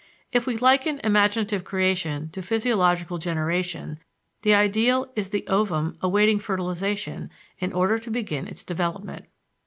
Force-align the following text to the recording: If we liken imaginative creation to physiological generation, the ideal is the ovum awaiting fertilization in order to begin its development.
If 0.31 0.47
we 0.47 0.57
liken 0.57 0.99
imaginative 1.03 1.63
creation 1.63 2.31
to 2.31 2.41
physiological 2.41 3.19
generation, 3.19 3.99
the 4.41 4.51
ideal 4.55 5.11
is 5.15 5.29
the 5.29 5.45
ovum 5.47 5.95
awaiting 6.01 6.39
fertilization 6.39 7.29
in 7.59 7.71
order 7.71 7.99
to 7.99 8.09
begin 8.09 8.47
its 8.47 8.63
development. 8.63 9.25